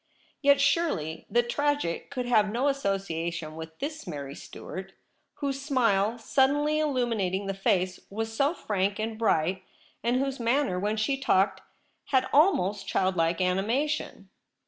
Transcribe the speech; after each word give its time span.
Yet 0.41 0.59
surely 0.59 1.27
the 1.29 1.43
tragic 1.43 2.09
could 2.09 2.25
have 2.25 2.51
no 2.51 2.67
association 2.69 3.55
with 3.55 3.77
this 3.77 4.07
Mary 4.07 4.33
Stuart, 4.33 4.93
whose 5.35 5.61
smile, 5.61 6.17
suddenly 6.17 6.77
illumi 6.79 7.13
nating 7.13 7.45
the 7.45 7.53
face, 7.53 7.99
was 8.09 8.33
so 8.35 8.55
frank 8.55 8.97
and 8.97 9.15
bright, 9.15 9.61
and 10.01 10.15
whose 10.15 10.39
manner 10.39 10.79
when 10.79 10.97
she 10.97 11.19
talked 11.19 11.61
had 12.05 12.27
almost 12.33 12.87
childlike 12.87 13.41
animation. 13.41 14.31